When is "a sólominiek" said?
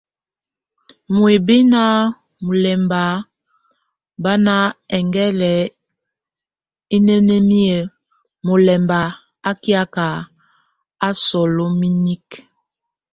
11.05-12.29